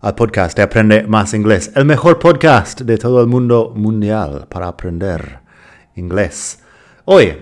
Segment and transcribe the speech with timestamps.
[0.00, 4.68] al podcast de Aprende Más Inglés, el mejor podcast de todo el mundo mundial para
[4.68, 5.40] aprender
[5.96, 6.60] inglés.
[7.04, 7.36] Hoy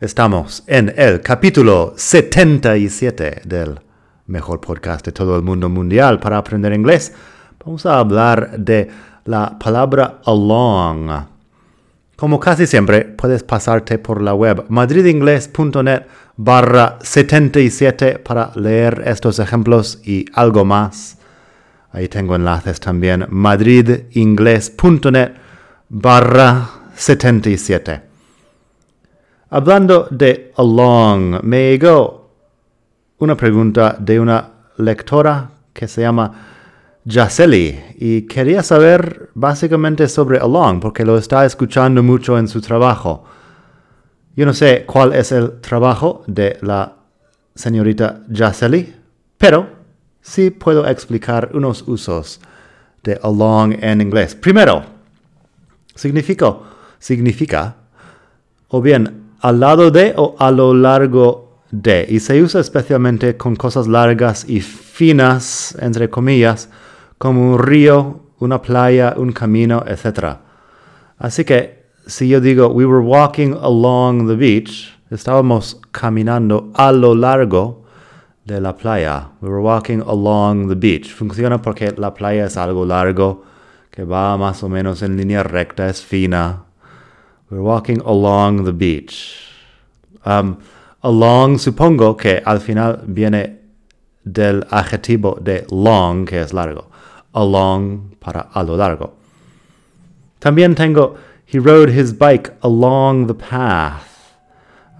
[0.00, 3.78] estamos en el capítulo 77 del
[4.26, 7.12] mejor podcast de todo el mundo mundial para aprender inglés.
[7.64, 8.90] Vamos a hablar de
[9.24, 11.26] la palabra along.
[12.16, 16.02] Como casi siempre, puedes pasarte por la web madridingles.net
[16.36, 21.18] barra 77 para leer estos ejemplos y algo más.
[21.94, 23.26] Ahí tengo enlaces también.
[23.30, 25.32] madridingles.net
[25.88, 28.02] barra 77.
[29.50, 32.30] Hablando de along, me llegó
[33.18, 36.32] una pregunta de una lectora que se llama
[37.06, 43.22] Jaceli y quería saber básicamente sobre along porque lo está escuchando mucho en su trabajo.
[44.34, 46.96] Yo no sé cuál es el trabajo de la
[47.54, 48.92] señorita Jaceli,
[49.38, 49.73] pero
[50.24, 52.40] sí puedo explicar unos usos
[53.02, 54.34] de along en inglés.
[54.34, 54.82] Primero,
[55.94, 57.76] significa,
[58.68, 63.54] o bien al lado de o a lo largo de, y se usa especialmente con
[63.54, 66.70] cosas largas y finas, entre comillas,
[67.18, 70.38] como un río, una playa, un camino, etc.
[71.18, 77.14] Así que si yo digo, we were walking along the beach, estábamos caminando a lo
[77.14, 77.83] largo
[78.44, 79.30] de la playa.
[79.40, 81.12] We were walking along the beach.
[81.12, 83.44] Funciona porque la playa es algo largo,
[83.90, 86.64] que va más o menos en línea recta, es fina.
[87.50, 89.50] We were walking along the beach.
[90.24, 90.58] Um,
[91.02, 93.60] along, supongo que al final viene
[94.24, 96.90] del adjetivo de long, que es largo.
[97.32, 99.14] Along para a lo largo.
[100.38, 101.16] También tengo,
[101.46, 104.34] he rode his bike along the path.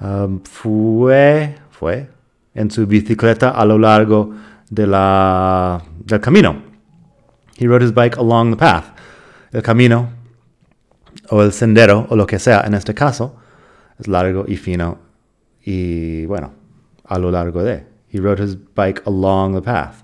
[0.00, 2.08] Um, fue, fue,
[2.54, 4.30] en su bicicleta a lo largo
[4.70, 6.62] de la, del camino.
[7.58, 8.86] He rode his bike along the path.
[9.52, 10.10] El camino
[11.30, 13.36] o el sendero o lo que sea en este caso
[13.98, 14.98] es largo y fino
[15.64, 16.52] y bueno,
[17.04, 17.86] a lo largo de.
[18.10, 20.02] He rode his bike along the path.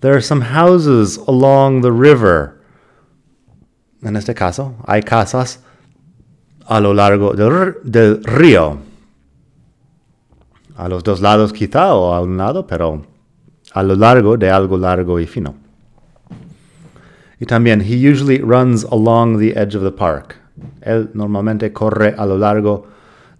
[0.00, 2.58] There are some houses along the river.
[4.02, 5.60] En este caso, hay casas
[6.66, 8.78] a lo largo del, del río
[10.78, 13.04] a los dos lados quizá o a un lado, pero
[13.72, 15.56] a lo largo de algo largo y fino.
[17.40, 20.36] Y también, he usually runs along the edge of the park.
[20.80, 22.86] Él normalmente corre a lo largo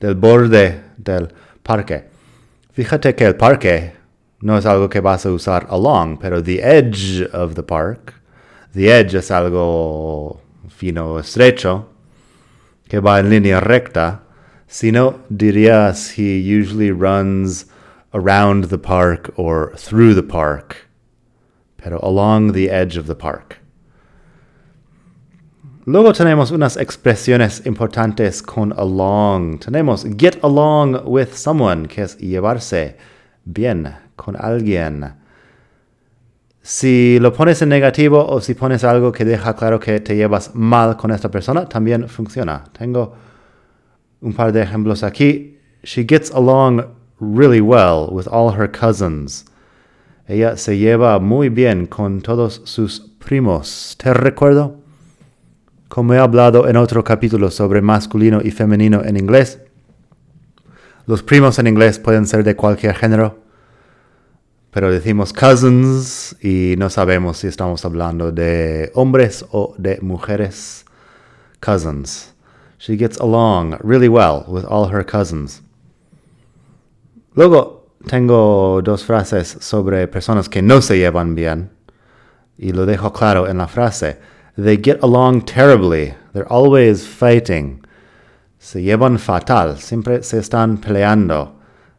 [0.01, 1.29] del borde del
[1.63, 2.09] parque.
[2.73, 3.93] Fíjate que el parque
[4.41, 8.15] no es algo que vas a usar along, pero the edge of the park,
[8.75, 11.89] the edge es algo fino, estrecho,
[12.89, 14.23] que va en línea recta,
[14.69, 17.67] Sino dirías he usually runs
[18.13, 20.89] around the park or through the park,
[21.79, 23.59] pero along the edge of the park.
[25.87, 29.59] Luego tenemos unas expresiones importantes con along.
[29.59, 32.99] Tenemos get along with someone, que es llevarse
[33.47, 35.15] bien con alguien.
[36.61, 40.55] Si lo pones en negativo o si pones algo que deja claro que te llevas
[40.55, 42.65] mal con esta persona, también funciona.
[42.77, 43.15] Tengo
[44.21, 45.57] un par de ejemplos aquí.
[45.83, 46.85] She gets along
[47.21, 49.45] really well with all her cousins.
[50.27, 53.97] Ella se lleva muy bien con todos sus primos.
[53.97, 54.77] ¿Te recuerdo?
[55.89, 59.59] Como he hablado en otro capítulo sobre masculino y femenino en inglés,
[61.07, 63.39] los primos en inglés pueden ser de cualquier género,
[64.71, 70.85] pero decimos cousins y no sabemos si estamos hablando de hombres o de mujeres.
[71.61, 72.35] Cousins.
[72.79, 75.63] She gets along really well with all her cousins.
[77.35, 81.71] Luego tengo dos frases sobre personas que no se llevan bien.
[82.57, 84.17] Y lo dejo claro en la frase.
[84.57, 86.15] They get along terribly.
[86.33, 87.85] They're always fighting.
[88.59, 89.77] Se llevan fatal.
[89.77, 91.53] Siempre se están peleando.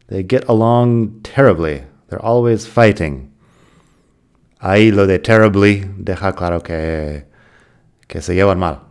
[0.07, 1.83] They get along terribly.
[2.07, 3.31] They're always fighting.
[4.61, 7.25] Ahí lo de terribly deja claro que,
[8.07, 8.88] que se llevan mal.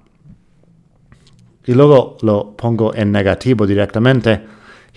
[1.69, 4.41] Y luego lo pongo en negativo directamente.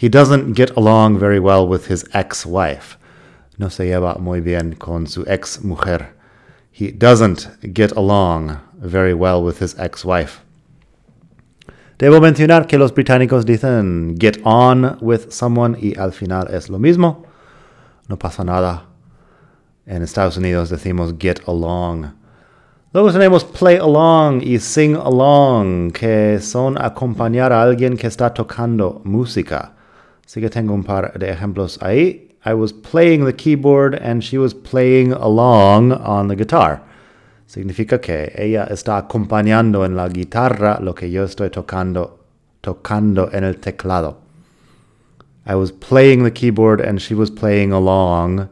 [0.01, 2.97] He doesn't get along very well with his ex-wife.
[3.57, 6.13] No se lleva muy bien con su ex mujer.
[6.71, 10.39] He doesn't get along very well with his ex-wife.
[11.99, 16.79] Debo mencionar que los británicos dicen get on with someone y al final es lo
[16.79, 17.25] mismo.
[18.07, 18.85] No pasa nada.
[19.85, 22.13] En Estados Unidos decimos get along.
[22.93, 28.99] Luego tenemos play along y sing along, que son acompañar a alguien que está tocando
[29.05, 29.71] música.
[30.25, 32.35] Así que tengo un par de ejemplos ahí.
[32.45, 36.83] I was playing the keyboard and she was playing along on the guitar.
[37.47, 42.19] Significa que ella está acompañando en la guitarra lo que yo estoy tocando,
[42.59, 44.17] tocando en el teclado.
[45.45, 48.49] I was playing the keyboard and she was playing along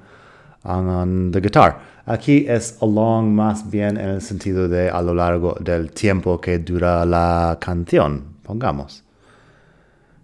[0.64, 1.82] on the guitar.
[2.10, 6.58] Aquí es along más bien en el sentido de a lo largo del tiempo que
[6.58, 9.04] dura la canción, pongamos.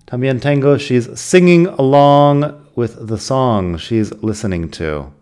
[0.05, 2.43] También tengo she's singing along
[2.75, 5.13] with the song she's listening to.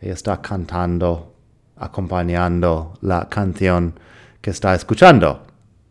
[0.00, 1.34] Ella está cantando,
[1.76, 3.98] acompañando la canción
[4.40, 5.40] que está escuchando.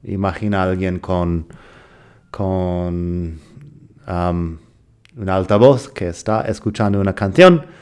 [0.03, 1.45] Imagina a alguien con,
[2.31, 3.37] con
[4.07, 4.57] um,
[5.17, 7.78] un altavoz que está escuchando una canción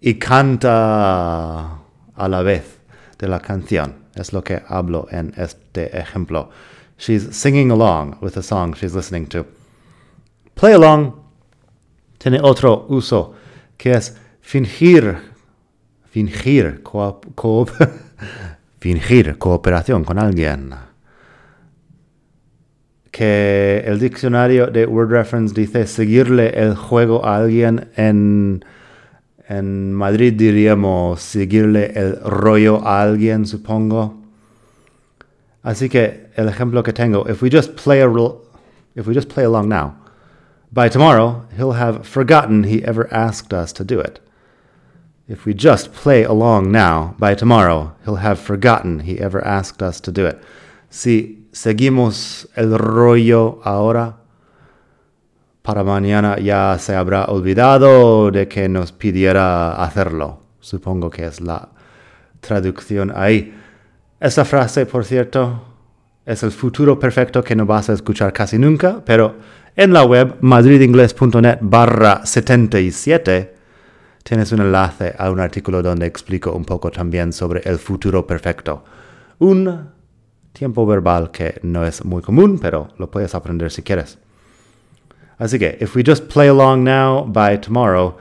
[0.00, 1.78] y canta
[2.14, 2.78] a la vez
[3.18, 3.94] de la canción.
[4.14, 6.50] Es lo que hablo en este ejemplo.
[6.98, 9.46] She's singing along with the song she's listening to.
[10.54, 11.14] Play along
[12.18, 13.34] tiene otro uso
[13.78, 15.16] que es fingir,
[16.10, 16.82] fingir,
[18.80, 20.74] fingir cooperación con alguien.
[23.10, 28.64] Que el diccionario de Word Reference dice seguirle el juego a alguien en,
[29.50, 34.14] en Madrid diríamos seguirle el rollo a alguien, supongo.
[35.64, 38.08] Así que el ejemplo que tengo, if we just play a
[38.94, 39.96] if we just play along now,
[40.72, 44.20] by tomorrow, he'll have forgotten he ever asked us to do it.
[45.26, 50.00] If we just play along now, by tomorrow, he'll have forgotten he ever asked us
[50.02, 50.38] to do it.
[50.90, 54.19] Si seguimos el rollo ahora,
[55.70, 60.40] para mañana ya se habrá olvidado de que nos pidiera hacerlo.
[60.58, 61.68] Supongo que es la
[62.40, 63.54] traducción ahí.
[64.18, 65.62] Esa frase, por cierto,
[66.26, 69.36] es el futuro perfecto que no vas a escuchar casi nunca, pero
[69.76, 73.54] en la web madridingles.net barra 77
[74.24, 78.82] tienes un enlace a un artículo donde explico un poco también sobre el futuro perfecto.
[79.38, 79.88] Un
[80.52, 84.18] tiempo verbal que no es muy común, pero lo puedes aprender si quieres.
[85.40, 88.14] Así que, if we just play along now, by tomorrow,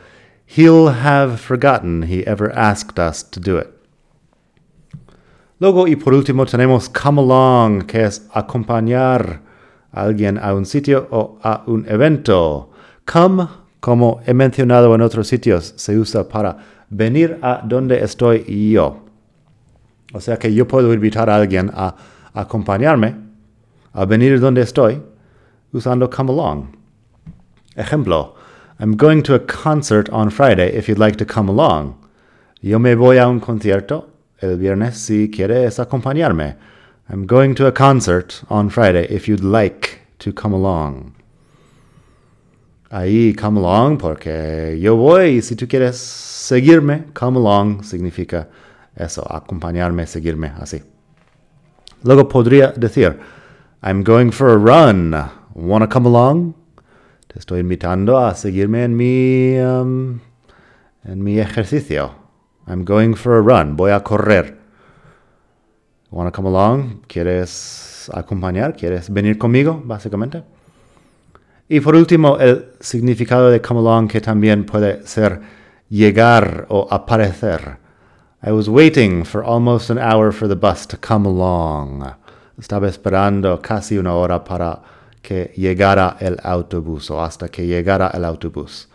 [0.46, 3.68] he'll have forgotten he ever asked us to do it.
[5.60, 9.42] Luego y por último tenemos come along, que es acompañar
[9.92, 12.70] alguien a un sitio o a un evento.
[13.06, 13.50] Come,
[13.82, 16.58] como he mencionado en otros sitios, se usa para
[16.90, 19.04] venir a donde estoy yo.
[20.14, 21.94] O sea que yo puedo invitar a alguien a
[22.34, 23.16] acompañarme,
[23.92, 25.02] a venir donde estoy,
[25.74, 26.79] usando come along.
[27.80, 28.36] Ejemplo,
[28.78, 31.96] I'm going to a concert on Friday if you'd like to come along.
[32.62, 34.10] Yo me voy a un concierto
[34.42, 36.58] el viernes si quieres acompañarme.
[37.10, 41.16] I'm going to a concert on Friday if you'd like to come along.
[42.92, 48.50] Ahí, come along, porque yo voy y si tú quieres seguirme, come along significa
[48.94, 50.82] eso, acompañarme, seguirme, así.
[52.04, 53.18] Luego podría decir,
[53.82, 55.16] I'm going for a run.
[55.54, 56.59] Wanna come along?
[57.32, 60.20] Te estoy invitando a seguirme en mi, um,
[61.04, 62.16] en mi ejercicio.
[62.66, 63.76] I'm going for a run.
[63.78, 64.58] Voy a correr.
[66.10, 67.02] Wanna come along?
[67.08, 68.76] ¿Quieres acompañar?
[68.76, 69.80] ¿Quieres venir conmigo?
[69.86, 70.44] Básicamente.
[71.68, 75.40] Y por último, el significado de come along que también puede ser
[75.88, 77.78] llegar o aparecer.
[78.42, 82.12] I was waiting for almost an hour for the bus to come along.
[82.58, 84.82] Estaba esperando casi una hora para
[85.22, 88.88] que llegara el autobús o hasta que llegara el autobús.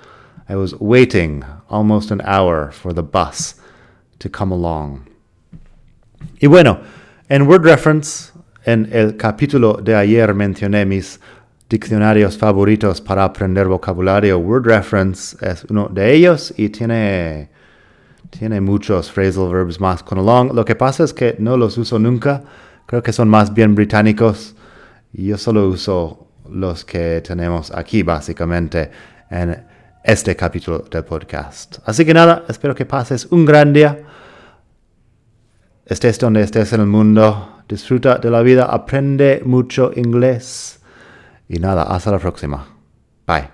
[0.49, 3.57] I was waiting almost an hour for the bus
[4.19, 5.07] to come along.
[6.40, 6.81] Y bueno,
[7.28, 8.33] en Word Reference,
[8.64, 11.19] en el capítulo de ayer mencioné mis
[11.69, 14.38] diccionarios favoritos para aprender vocabulario.
[14.38, 17.50] Word Reference es uno de ellos y tiene,
[18.31, 20.52] tiene muchos phrasal verbs más con along.
[20.54, 22.43] Lo que pasa es que no los uso nunca.
[22.87, 24.54] Creo que son más bien británicos.
[25.14, 28.90] Yo solo uso los que tenemos aquí, básicamente,
[29.30, 29.64] en
[30.02, 31.78] este capítulo del podcast.
[31.87, 34.04] Así que nada, espero que pases un gran día
[35.87, 40.80] estés donde estés en el mundo, disfruta de la vida, aprende mucho inglés.
[41.49, 42.66] Y nada, hasta la próxima.
[43.26, 43.53] Bye.